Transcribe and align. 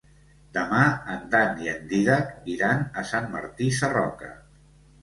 Demà 0.57 0.79
en 1.15 1.27
Dan 1.35 1.61
i 1.65 1.69
en 1.75 1.85
Dídac 1.93 2.33
iran 2.57 2.85
a 2.91 3.07
Sant 3.13 3.31
Martí 3.39 3.73
Sarroca. 3.83 4.35